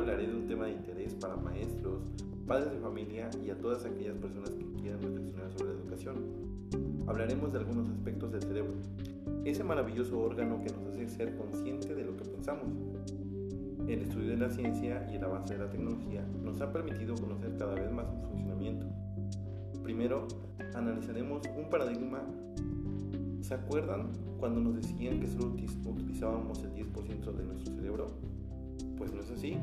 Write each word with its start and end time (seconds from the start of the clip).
hablaré 0.00 0.26
de 0.26 0.34
un 0.34 0.46
tema 0.46 0.64
de 0.64 0.72
interés 0.72 1.14
para 1.14 1.36
maestros, 1.36 2.02
padres 2.46 2.72
de 2.72 2.78
familia 2.78 3.28
y 3.44 3.50
a 3.50 3.58
todas 3.58 3.84
aquellas 3.84 4.16
personas 4.16 4.50
que 4.50 4.64
quieran 4.80 5.00
reflexionar 5.02 5.52
sobre 5.52 5.74
la 5.74 5.80
educación. 5.80 6.16
Hablaremos 7.06 7.52
de 7.52 7.58
algunos 7.58 7.88
aspectos 7.88 8.32
del 8.32 8.42
cerebro, 8.42 8.72
ese 9.44 9.62
maravilloso 9.62 10.18
órgano 10.18 10.62
que 10.62 10.72
nos 10.72 10.86
hace 10.86 11.06
ser 11.08 11.36
consciente 11.36 11.94
de 11.94 12.04
lo 12.04 12.16
que 12.16 12.24
pensamos. 12.24 12.64
El 13.86 14.02
estudio 14.02 14.30
de 14.30 14.36
la 14.38 14.50
ciencia 14.50 15.06
y 15.12 15.16
el 15.16 15.24
avance 15.24 15.54
de 15.54 15.64
la 15.64 15.70
tecnología 15.70 16.24
nos 16.42 16.60
ha 16.60 16.72
permitido 16.72 17.14
conocer 17.16 17.56
cada 17.58 17.74
vez 17.74 17.90
más 17.92 18.06
su 18.20 18.26
funcionamiento. 18.28 18.86
Primero, 19.82 20.28
analizaremos 20.74 21.42
un 21.58 21.68
paradigma. 21.68 22.22
¿Se 23.42 23.54
acuerdan 23.54 24.12
cuando 24.38 24.60
nos 24.60 24.76
decían 24.76 25.20
que 25.20 25.26
solo 25.26 25.48
utilizábamos 25.48 26.62
el 26.62 26.72
10% 26.74 27.32
de 27.32 27.44
nuestro 27.44 27.74
cerebro? 27.74 28.06
Pues 28.96 29.12
no 29.12 29.20
es 29.20 29.30
así. 29.30 29.56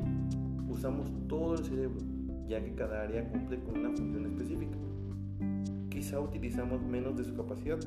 Usamos 0.78 1.10
todo 1.26 1.54
el 1.54 1.64
cerebro, 1.64 1.98
ya 2.46 2.62
que 2.62 2.72
cada 2.76 3.02
área 3.02 3.28
cumple 3.28 3.58
con 3.64 3.80
una 3.80 3.90
función 3.90 4.26
específica. 4.26 4.78
Quizá 5.90 6.20
utilizamos 6.20 6.80
menos 6.82 7.16
de 7.16 7.24
su 7.24 7.34
capacidad, 7.34 7.80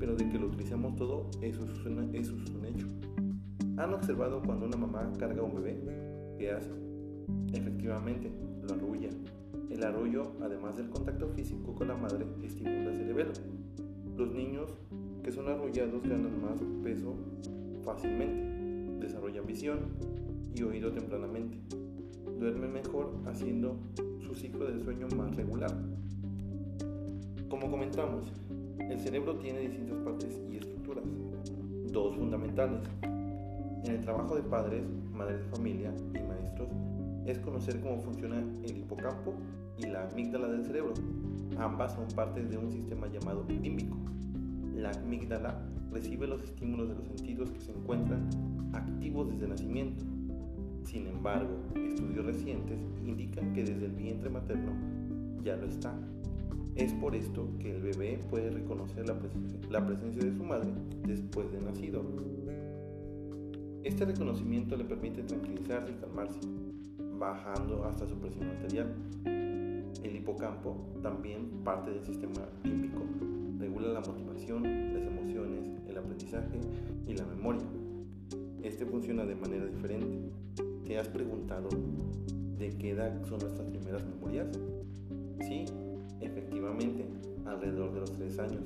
pero 0.00 0.16
de 0.16 0.28
que 0.28 0.36
lo 0.36 0.48
utilizamos 0.48 0.96
todo, 0.96 1.30
eso 1.42 1.64
es, 1.64 1.70
eso 2.12 2.34
es 2.42 2.50
un 2.50 2.64
hecho. 2.64 2.88
¿Han 3.76 3.94
observado 3.94 4.42
cuando 4.42 4.66
una 4.66 4.76
mamá 4.76 5.12
carga 5.16 5.42
a 5.42 5.44
un 5.44 5.54
bebé? 5.54 5.78
¿Qué 6.40 6.50
hace? 6.50 6.72
Efectivamente, 7.52 8.32
lo 8.66 8.74
arrulla. 8.74 9.10
El 9.70 9.84
arrullo, 9.84 10.32
además 10.42 10.76
del 10.76 10.90
contacto 10.90 11.28
físico 11.28 11.72
con 11.76 11.86
la 11.86 11.94
madre, 11.94 12.26
estimula 12.42 12.90
el 12.90 12.96
cerebelo. 12.96 13.30
Los 14.16 14.34
niños 14.34 14.76
que 15.22 15.30
son 15.30 15.46
arrullados 15.46 16.02
ganan 16.02 16.42
más 16.42 16.58
peso 16.82 17.14
fácilmente, 17.84 19.06
desarrollan 19.06 19.46
visión 19.46 19.78
y 20.52 20.64
oído 20.64 20.90
tempranamente, 20.90 21.58
duermen 22.38 22.72
mejor 22.72 23.12
haciendo 23.26 23.76
su 24.20 24.34
ciclo 24.34 24.70
de 24.70 24.82
sueño 24.82 25.08
más 25.16 25.34
regular. 25.36 25.72
Como 27.48 27.70
comentamos, 27.70 28.32
el 28.78 28.98
cerebro 29.00 29.36
tiene 29.36 29.60
distintas 29.60 29.98
partes 29.98 30.40
y 30.50 30.56
estructuras, 30.56 31.04
dos 31.92 32.14
fundamentales. 32.16 32.82
En 33.02 33.90
el 33.90 34.00
trabajo 34.00 34.36
de 34.36 34.42
padres, 34.42 34.84
madres 35.12 35.40
de 35.40 35.46
familia 35.46 35.92
y 36.14 36.18
maestros 36.26 36.68
es 37.26 37.38
conocer 37.40 37.80
cómo 37.80 38.00
funciona 38.00 38.38
el 38.38 38.76
hipocampo 38.78 39.34
y 39.76 39.86
la 39.86 40.08
amígdala 40.08 40.48
del 40.48 40.64
cerebro. 40.64 40.94
Ambas 41.58 41.94
son 41.94 42.06
partes 42.14 42.48
de 42.50 42.58
un 42.58 42.70
sistema 42.70 43.06
llamado 43.08 43.44
límbico. 43.48 43.96
La 44.74 44.90
amígdala 44.90 45.60
recibe 45.90 46.26
los 46.26 46.42
estímulos 46.42 46.88
de 46.88 46.94
los 46.94 47.04
sentidos 47.06 47.50
que 47.50 47.60
se 47.60 47.72
encuentran 47.72 48.28
activos 48.74 49.28
desde 49.30 49.44
el 49.44 49.50
nacimiento. 49.50 50.04
Embargo, 51.18 51.58
estudios 51.74 52.26
recientes 52.26 52.78
indican 53.04 53.52
que 53.52 53.64
desde 53.64 53.86
el 53.86 53.92
vientre 53.92 54.30
materno 54.30 54.70
ya 55.42 55.56
lo 55.56 55.66
está. 55.66 55.92
Es 56.76 56.92
por 56.94 57.16
esto 57.16 57.48
que 57.58 57.74
el 57.74 57.82
bebé 57.82 58.20
puede 58.30 58.50
reconocer 58.50 59.04
la, 59.08 59.16
la 59.68 59.84
presencia 59.84 60.22
de 60.22 60.32
su 60.32 60.44
madre 60.44 60.70
después 61.04 61.50
de 61.50 61.60
nacido. 61.60 62.04
Este 63.82 64.04
reconocimiento 64.04 64.76
le 64.76 64.84
permite 64.84 65.24
tranquilizarse 65.24 65.90
y 65.90 65.94
calmarse, 65.96 66.38
bajando 67.18 67.84
hasta 67.86 68.06
su 68.06 68.16
presión 68.20 68.50
arterial. 68.50 68.94
El 69.24 70.14
hipocampo, 70.14 70.76
también 71.02 71.50
parte 71.64 71.90
del 71.90 72.04
sistema 72.04 72.46
límbico, 72.62 73.00
regula 73.58 73.88
la 73.88 74.00
motivación, 74.02 74.62
las 74.94 75.02
emociones, 75.02 75.82
el 75.88 75.98
aprendizaje 75.98 76.60
y 77.08 77.14
la 77.14 77.26
memoria. 77.26 77.66
Este 78.62 78.86
funciona 78.86 79.24
de 79.24 79.34
manera 79.34 79.66
diferente. 79.66 80.30
¿Te 80.88 80.98
has 80.98 81.08
preguntado 81.08 81.68
de 82.58 82.70
qué 82.78 82.92
edad 82.92 83.12
son 83.28 83.40
nuestras 83.40 83.68
primeras 83.68 84.02
memorias? 84.06 84.48
Sí, 85.46 85.66
efectivamente, 86.22 87.04
alrededor 87.44 87.92
de 87.92 88.00
los 88.00 88.12
3 88.12 88.38
años. 88.38 88.62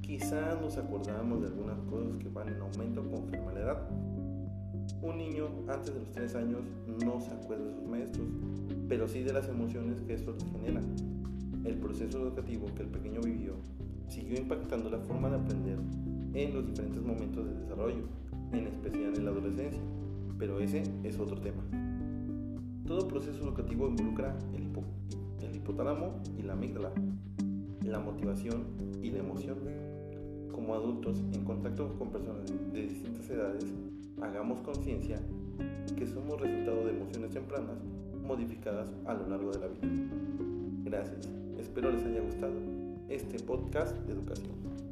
Quizá 0.00 0.60
nos 0.60 0.76
acordamos 0.76 1.42
de 1.42 1.46
algunas 1.46 1.78
cosas 1.82 2.16
que 2.16 2.28
van 2.30 2.48
en 2.48 2.60
aumento 2.60 3.08
conforme 3.08 3.46
a 3.46 3.52
la 3.52 3.60
edad. 3.60 3.88
Un 5.00 5.18
niño 5.18 5.46
antes 5.68 5.94
de 5.94 6.00
los 6.00 6.10
3 6.10 6.34
años 6.34 6.62
no 7.04 7.20
se 7.20 7.30
acuerda 7.30 7.64
de 7.64 7.74
sus 7.74 7.84
maestros, 7.84 8.26
pero 8.88 9.06
sí 9.06 9.22
de 9.22 9.32
las 9.32 9.48
emociones 9.48 10.00
que 10.00 10.14
esto 10.14 10.32
les 10.32 10.44
genera. 10.50 10.80
El 11.62 11.76
proceso 11.76 12.22
educativo 12.22 12.66
que 12.74 12.82
el 12.82 12.88
pequeño 12.88 13.20
vivió 13.20 13.54
siguió 14.08 14.36
impactando 14.36 14.90
la 14.90 14.98
forma 14.98 15.30
de 15.30 15.36
aprender 15.36 15.78
en 16.34 16.54
los 16.54 16.66
diferentes 16.66 17.00
momentos 17.04 17.46
de 17.46 17.54
desarrollo, 17.54 18.02
en 18.50 18.66
especial 18.66 19.14
en 19.14 19.24
la 19.24 19.30
adolescencia, 19.30 19.80
pero 20.38 20.60
ese 20.60 20.82
es 21.04 21.18
otro 21.18 21.40
tema. 21.40 21.62
Todo 22.86 23.08
proceso 23.08 23.42
educativo 23.42 23.88
involucra 23.88 24.36
el, 24.54 24.64
hipo 24.64 24.82
el 25.42 25.56
hipotálamo 25.56 26.22
y 26.38 26.42
la 26.42 26.52
amígdala, 26.52 26.92
la 27.82 27.98
motivación 27.98 28.64
y 29.02 29.10
la 29.10 29.18
emoción. 29.18 29.58
Como 30.52 30.74
adultos 30.74 31.22
en 31.32 31.44
contacto 31.44 31.98
con 31.98 32.10
personas 32.10 32.46
de 32.72 32.82
distintas 32.82 33.28
edades, 33.28 33.64
hagamos 34.22 34.60
conciencia 34.60 35.20
que 35.96 36.06
somos 36.06 36.40
resultado 36.40 36.86
de 36.86 36.90
emociones 36.90 37.30
tempranas 37.30 37.78
modificadas 38.26 38.92
a 39.06 39.14
lo 39.14 39.28
largo 39.28 39.50
de 39.52 39.58
la 39.60 39.66
vida. 39.68 39.88
Gracias, 40.84 41.28
espero 41.58 41.90
les 41.90 42.04
haya 42.04 42.20
gustado 42.20 42.54
este 43.08 43.38
podcast 43.40 43.96
de 44.06 44.12
educación. 44.12 44.85